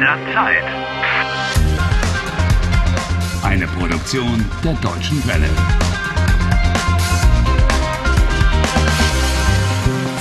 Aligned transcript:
der 0.00 0.18
Zeit. 0.32 0.64
Eine 3.42 3.66
Produktion 3.66 4.44
der 4.64 4.72
Deutschen 4.74 5.26
Welle. 5.26 5.48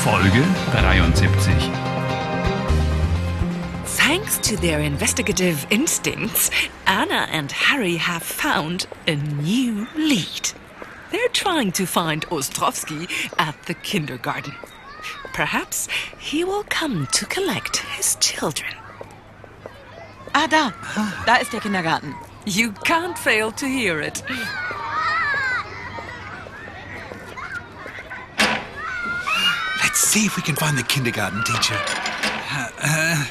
Folge 0.04 0.44
73. 0.72 1.54
Thanks 3.98 4.40
to 4.40 4.58
their 4.58 4.80
investigative 4.80 5.66
instincts, 5.70 6.52
Anna 6.86 7.28
and 7.32 7.52
Harry 7.52 7.96
have 7.96 8.24
found 8.24 8.88
a 9.08 9.16
new 9.16 9.88
lead. 9.96 10.52
They're 11.12 11.30
trying 11.32 11.72
to 11.74 11.86
find 11.86 12.28
Ostrovsky 12.30 13.08
at 13.38 13.56
the 13.68 13.76
kindergarten. 13.76 14.54
Perhaps 15.34 15.88
he 16.18 16.44
will 16.44 16.64
come 16.70 17.08
to 17.14 17.26
collect 17.26 17.78
his 17.96 18.16
children. 18.20 18.74
Ah, 20.34 20.48
da. 20.48 20.72
Da 21.26 21.36
ist 21.36 21.52
der 21.52 21.60
Kindergarten. 21.60 22.16
You 22.46 22.72
can't 22.84 23.18
fail 23.18 23.52
to 23.52 23.66
hear 23.66 24.02
it. 24.02 24.24
Let's 29.84 30.00
see 30.00 30.26
if 30.26 30.36
we 30.38 30.42
can 30.42 30.56
find 30.56 30.78
the 30.78 30.84
kindergarten 30.84 31.44
teacher. 31.44 31.76
Uh, 32.52 32.70
uh, 32.84 33.24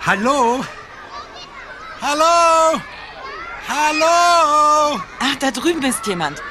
hallo? 0.00 0.64
Hallo? 2.00 2.80
Hallo? 3.68 5.00
Ach, 5.18 5.36
da 5.40 5.50
drüben 5.50 5.82
ist 5.82 6.06
jemand. 6.06 6.42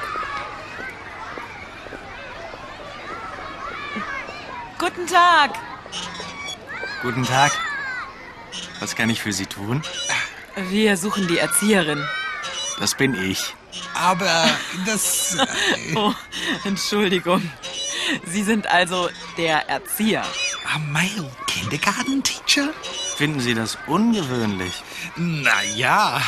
Guten 4.78 5.08
Tag. 5.08 5.52
Guten 7.02 7.24
Tag. 7.24 7.52
Was 8.80 8.96
kann 8.96 9.10
ich 9.10 9.22
für 9.22 9.32
Sie 9.34 9.46
tun? 9.46 9.82
Wir 10.70 10.98
suchen 10.98 11.28
die 11.28 11.38
Erzieherin. 11.38 12.04
Das 12.80 12.96
bin 12.96 13.14
ich. 13.16 13.54
Aber 13.94 14.50
das. 14.86 15.36
Äh, 15.36 15.46
Oh, 15.96 16.14
Entschuldigung. 16.64 17.50
Sie 18.26 18.44
sind 18.44 18.68
also 18.68 19.10
der 19.38 19.68
Erzieher. 19.70 20.24
a 20.74 20.80
male 20.80 21.30
kindergarten 21.48 22.22
teacher? 22.24 22.70
Finden 23.18 23.40
Sie 23.40 23.54
das 23.54 23.78
ungewöhnlich? 23.88 24.84
Na 25.16 25.64
ja, 25.76 26.22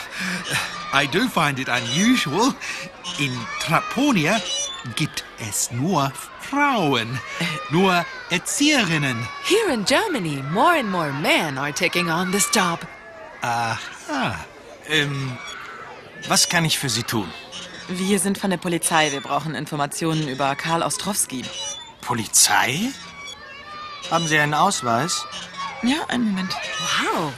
I 0.94 1.08
do 1.08 1.28
find 1.28 1.60
it 1.60 1.68
unusual. 1.70 2.54
In 3.20 3.38
Traponia 3.62 4.40
gibt 4.96 5.24
es 5.50 5.70
nur 5.72 6.12
Frauen, 6.50 7.20
nur 7.70 8.06
Erzieherinnen. 8.30 9.28
Here 9.44 9.74
in 9.74 9.86
Germany, 9.86 10.44
more 10.52 10.80
and 10.80 10.90
more 10.90 11.12
men 11.12 11.58
are 11.58 11.74
taking 11.74 12.10
on 12.10 12.32
this 12.32 12.50
job. 12.54 12.80
Aha. 13.42 14.36
Ähm, 14.88 15.38
was 16.28 16.48
kann 16.48 16.66
ich 16.66 16.78
für 16.78 16.90
Sie 16.90 17.04
tun? 17.04 17.30
Wir 17.90 18.20
sind 18.20 18.38
von 18.38 18.50
der 18.50 18.58
Polizei. 18.58 19.12
Wir 19.12 19.22
brauchen 19.22 19.56
Informationen 19.56 20.28
über 20.28 20.56
Karl 20.56 20.84
Ostrowski. 20.84 21.44
Polizei? 22.02 22.92
Haben 24.12 24.28
Sie 24.28 24.38
einen 24.38 24.54
Ausweis? 24.54 25.26
Ja, 25.84 26.06
einen 26.08 26.26
Moment. 26.26 26.54
Wow. 26.54 27.34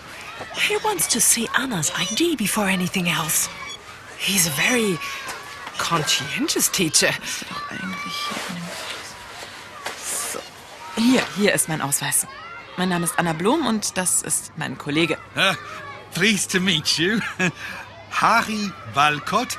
He 0.55 0.75
wants 0.83 1.07
to 1.09 1.19
see 1.19 1.47
Anna's 1.55 1.91
ID 1.99 2.37
before 2.37 2.67
anything 2.67 3.07
else. 3.07 3.49
He's 4.17 4.47
a 4.47 4.51
very 4.51 4.97
conscientious 5.77 6.69
teacher. 6.69 7.11
Doch 7.49 7.71
eigentlich 7.71 8.13
hier 8.13 8.37
in 8.49 8.55
dem 8.55 8.69
so. 10.31 10.39
Hier, 10.95 11.23
hier 11.37 11.53
ist 11.53 11.69
mein 11.69 11.81
Ausweis. 11.81 12.27
Mein 12.77 12.89
Name 12.89 13.05
ist 13.05 13.17
Anna 13.17 13.33
Blum 13.33 13.65
und 13.65 13.97
das 13.97 14.21
ist 14.21 14.53
mein 14.57 14.77
Kollege. 14.77 15.17
Uh, 15.35 15.53
pleased 16.13 16.51
to 16.51 16.59
meet 16.59 16.97
you. 16.97 17.19
Harry 18.11 18.71
Walcott 18.93 19.57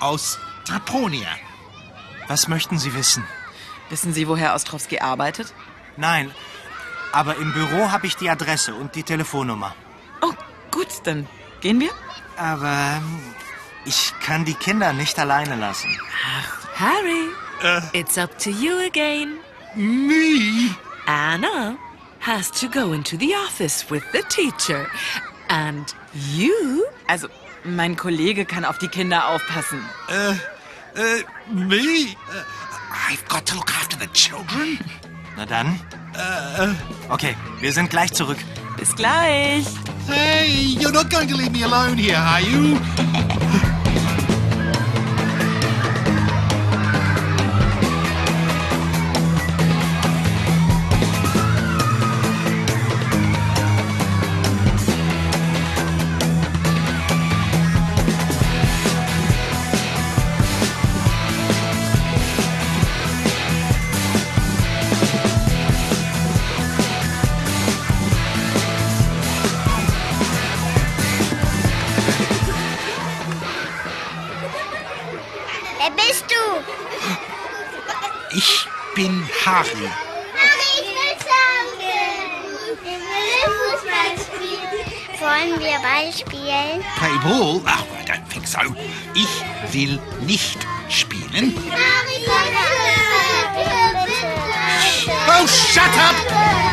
aus 0.00 0.38
Traponia. 0.64 1.28
Was 2.28 2.48
möchten 2.48 2.78
Sie 2.78 2.94
wissen? 2.94 3.24
Wissen 3.88 4.12
Sie, 4.12 4.28
woher 4.28 4.54
Ostrowski 4.54 5.00
arbeitet? 5.00 5.52
Nein, 5.96 6.30
aber 7.12 7.36
im 7.36 7.52
Büro 7.52 7.90
habe 7.90 8.06
ich 8.06 8.16
die 8.16 8.30
Adresse 8.30 8.74
und 8.74 8.94
die 8.94 9.02
Telefonnummer. 9.02 9.74
Oh, 10.22 10.32
gut, 10.70 10.88
dann 11.04 11.26
gehen 11.60 11.80
wir. 11.80 11.90
Aber 12.36 12.72
ähm, 12.96 13.20
ich 13.84 14.12
kann 14.24 14.44
die 14.44 14.54
Kinder 14.54 14.92
nicht 14.92 15.18
alleine 15.18 15.56
lassen. 15.56 15.88
Harry, 16.76 17.28
it's 17.92 18.16
up 18.16 18.38
to 18.38 18.50
you 18.50 18.78
again. 18.86 19.38
Me? 19.76 20.70
Anna 21.06 21.78
has 22.18 22.50
to 22.50 22.68
go 22.68 22.92
into 22.92 23.16
the 23.16 23.34
office 23.34 23.88
with 23.90 24.04
the 24.12 24.22
teacher. 24.28 24.86
And 25.48 25.92
you 26.32 26.86
Also, 27.08 27.28
mein 27.64 27.96
Kollege 27.96 28.44
kann 28.44 28.64
auf 28.64 28.78
die 28.78 28.88
Kinder 28.88 29.28
aufpassen. 29.28 29.80
Uh, 30.08 30.34
uh, 30.96 31.22
me? 31.52 32.14
Uh, 32.28 32.44
I've 33.08 33.26
got 33.28 33.46
to 33.46 33.56
look 33.56 33.70
after 33.70 33.96
the 33.98 34.06
children. 34.12 34.78
Na 35.36 35.44
dann. 35.46 35.78
Okay, 37.08 37.34
wir 37.60 37.72
sind 37.72 37.90
gleich 37.90 38.12
zurück. 38.12 38.38
Bis 38.76 38.94
gleich. 38.94 39.66
Hey, 40.06 40.76
you're 40.78 40.92
not 40.92 41.08
going 41.10 41.28
to 41.28 41.36
leave 41.36 41.52
me 41.52 41.62
alone 41.64 41.96
here, 41.96 42.16
are 42.16 42.40
you? 42.40 42.78
Bin 79.40 79.52
Harry. 79.52 79.64
Ich 79.64 80.86
will 80.86 81.16
sagen. 81.24 81.80
Ich 82.72 82.80
will 82.84 83.00
Fußball 83.46 84.14
spielen. 84.26 84.84
Wollen 85.20 85.54
wir 85.60 85.78
Ball 85.80 86.12
spielen? 86.12 86.84
Play 86.96 87.16
ball? 87.22 87.60
I 87.66 88.04
don't 88.04 88.26
think 88.28 88.46
so. 88.46 88.60
Ich 89.14 89.74
will 89.74 89.98
nicht 90.26 90.58
spielen. 90.88 91.54
Harry, 91.70 92.18
bitte, 93.54 93.94
bitte. 93.94 94.30
Oh, 95.28 95.46
shut 95.46 95.96
up! 95.98 96.69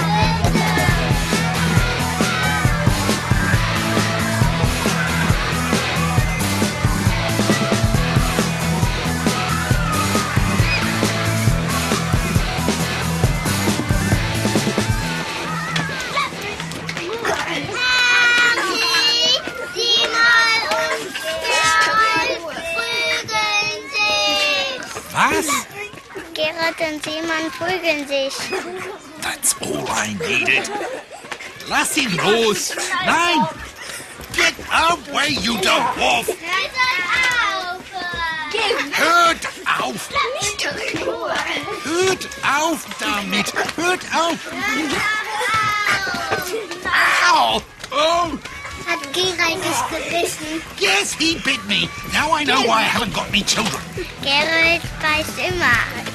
Und 26.98 27.04
Simon 27.04 27.52
prügeln 27.58 28.08
sich. 28.08 28.34
That's 29.22 29.56
all 29.62 29.86
I 29.90 30.14
needed. 30.28 30.70
Lass 31.70 31.98
ihn 31.98 32.16
los! 32.18 32.74
Nein! 33.06 33.48
Get 34.34 34.54
away, 34.72 35.30
you! 35.42 35.56
Hört 35.56 35.98
auf! 36.00 36.28
Hört 38.92 39.48
auf! 39.80 40.10
Hört 41.84 42.30
auf 42.44 42.86
damit! 43.00 43.54
Hört 43.76 44.02
auf! 44.16 44.38
Ow! 47.34 47.62
Oh! 47.92 48.38
Hat 48.88 49.14
Gerald 49.14 49.60
dich 49.64 49.82
gebissen? 49.90 50.62
Yes, 50.80 51.14
he 51.14 51.36
bit 51.44 51.64
me. 51.68 51.90
Now 52.14 52.32
I 52.32 52.46
know 52.46 52.62
why 52.62 52.80
I 52.80 52.84
haven't 52.84 53.14
got 53.14 53.28
any 53.28 53.44
children. 53.44 53.82
Gerald 54.24 54.82
beißt 55.02 55.38
immer. 55.38 56.07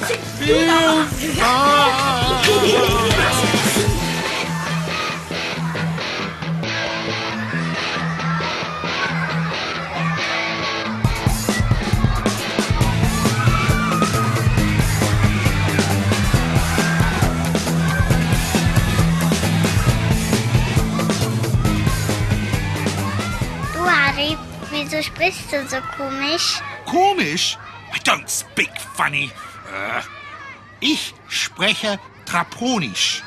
Wieso 24.93 25.03
sprichst 25.03 25.53
du 25.53 25.69
so 25.69 25.81
komisch? 25.97 26.61
Komisch? 26.87 27.57
I 27.95 27.99
don't 28.05 28.29
speak 28.29 28.71
funny. 28.97 29.31
Äh, 29.73 30.03
ich 30.81 31.15
spreche 31.29 31.99
Traponisch. 32.27 33.23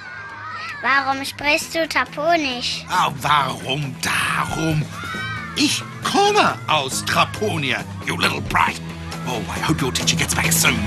Warum 0.81 1.25
sprichst 1.25 1.73
du 1.73 1.87
Taponisch? 1.87 2.85
Ah, 2.89 3.11
warum 3.21 3.95
darum? 4.01 4.85
Ich 5.55 5.81
komme 6.03 6.57
aus 6.67 7.03
Traponia, 7.05 7.83
you 8.05 8.15
little 8.17 8.41
brat. 8.41 8.79
Oh, 9.27 9.41
I 9.55 9.59
hope 9.67 9.81
your 9.81 9.91
teacher 9.91 10.15
gets 10.15 10.35
back 10.35 10.51
soon. 10.51 10.77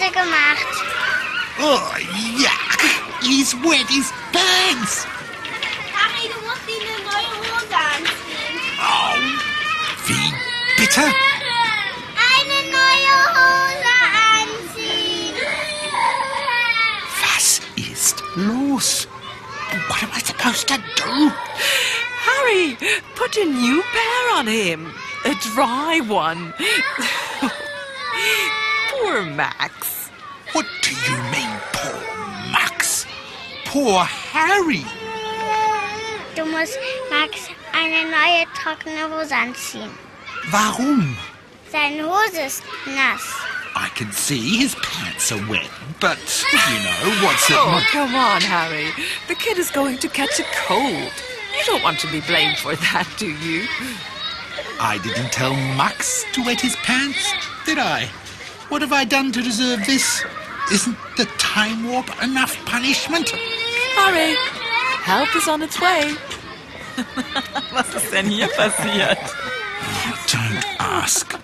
In 0.00 0.06
Hose 0.06 0.12
gemacht. 0.12 0.66
Oh, 1.58 1.94
yuck. 2.38 2.80
He's 3.22 3.54
wet 3.56 3.88
his 3.88 4.10
pants. 4.32 5.04
Harry, 5.92 6.28
du 6.28 6.40
musst 6.46 6.68
ihm 6.68 6.82
eine 6.88 7.00
neue 7.04 7.36
Hose 7.50 7.76
anziehen. 7.76 8.56
Oh, 8.80 9.14
wie 10.06 10.32
bitte? 10.76 11.04
Eine 12.32 12.58
neue 12.70 13.14
Hose 13.36 13.94
anziehen. 14.40 15.36
Was 17.20 17.60
ist 17.76 18.22
los? 18.36 19.06
What 19.88 20.02
am 20.02 20.10
I 20.14 20.20
supposed 20.20 20.68
to 20.68 20.78
do? 20.96 21.32
Harry, 22.24 22.76
put 23.14 23.36
a 23.36 23.44
new 23.44 23.82
pair 23.92 24.38
on 24.38 24.46
him. 24.46 24.92
A 25.24 25.34
dry 25.54 26.00
one. 26.00 26.54
Poor 29.10 29.24
Max. 29.24 29.89
Poor 33.70 34.02
Harry. 34.02 34.84
Du 36.34 36.44
musst 36.44 36.76
Max 37.08 37.48
eine 37.72 38.10
neue 38.10 38.44
trockene 38.52 39.08
Hose 39.08 39.32
anziehen. 39.32 39.90
Warum? 40.50 41.16
Seine 41.70 42.02
Hose 42.02 42.40
ist 42.46 42.64
nass. 42.84 43.22
I 43.76 43.88
can 43.94 44.10
see 44.10 44.56
his 44.56 44.74
pants 44.82 45.30
are 45.30 45.38
wet, 45.48 45.70
but, 46.00 46.18
you 46.52 46.80
know, 46.82 47.24
what's 47.24 47.48
it... 47.48 47.56
Oh, 47.56 47.80
come 47.92 48.16
on, 48.16 48.40
Harry. 48.40 48.90
The 49.28 49.36
kid 49.36 49.56
is 49.56 49.70
going 49.70 49.98
to 49.98 50.08
catch 50.08 50.40
a 50.40 50.44
cold. 50.66 51.12
You 51.56 51.64
don't 51.64 51.84
want 51.84 52.00
to 52.00 52.08
be 52.10 52.22
blamed 52.22 52.58
for 52.58 52.74
that, 52.74 53.06
do 53.18 53.28
you? 53.28 53.68
I 54.80 54.98
didn't 54.98 55.30
tell 55.30 55.54
Max 55.76 56.24
to 56.32 56.42
wet 56.44 56.60
his 56.60 56.74
pants, 56.82 57.32
did 57.64 57.78
I? 57.78 58.10
What 58.68 58.82
have 58.82 58.92
I 58.92 59.04
done 59.04 59.30
to 59.30 59.40
deserve 59.40 59.86
this? 59.86 60.24
Isn't 60.70 60.96
the 61.16 61.26
time 61.36 61.88
warp 61.90 62.08
enough 62.22 62.56
punishment? 62.64 63.30
Harry, 63.96 64.36
help 65.02 65.34
is 65.34 65.48
on 65.48 65.62
its 65.62 65.80
way. 65.80 66.14
Was 67.72 67.92
ist 67.94 68.12
denn 68.12 68.26
hier 68.26 68.46
passiert? 68.48 69.18
Don't 70.28 70.64
ask. 70.78 71.34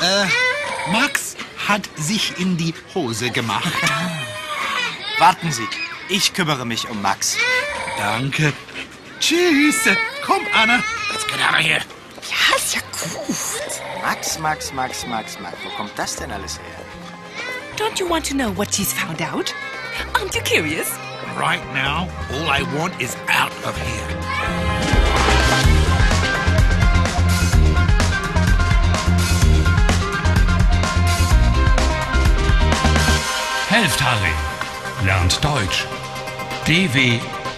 Äh, 0.00 0.26
Max 0.92 1.36
hat 1.66 1.88
sich 1.96 2.38
in 2.38 2.56
die 2.56 2.72
Hose 2.94 3.30
gemacht. 3.30 3.72
Warten 5.18 5.50
Sie, 5.50 5.66
ich 6.08 6.32
kümmere 6.32 6.64
mich 6.64 6.88
um 6.88 7.02
Max. 7.02 7.36
Danke. 7.98 8.52
Tschüss. 9.18 9.88
Komm, 10.24 10.46
Anna. 10.54 10.80
Let's 11.10 11.26
get 11.26 11.40
out 11.42 11.58
of 11.58 11.66
here. 11.66 11.80
Ja, 12.30 12.56
ist 12.56 12.74
ja 12.74 12.80
gut. 12.92 13.36
Max, 14.02 14.38
Max, 14.38 14.72
Max, 14.72 15.06
Max, 15.06 15.38
Max. 15.40 15.56
Wo 15.64 15.70
kommt 15.70 15.92
das 15.96 16.16
denn 16.16 16.30
alles 16.30 16.58
her? 16.58 16.89
Don't 17.80 17.98
you 17.98 18.06
want 18.06 18.26
to 18.26 18.34
know 18.34 18.52
what 18.52 18.74
she's 18.74 18.92
found 18.92 19.22
out? 19.22 19.54
Aren't 20.14 20.34
you 20.34 20.42
curious? 20.42 20.94
Right 21.34 21.64
now, 21.72 22.10
all 22.30 22.46
I 22.46 22.60
want 22.76 23.00
is 23.00 23.16
out 23.26 23.50
of 23.64 23.74
here. 23.74 24.06
Helft 33.70 34.00
Harry. 34.00 34.34
Lernt 35.06 35.40
Deutsch. 35.40 35.86
dw.com/harry. 36.66 37.50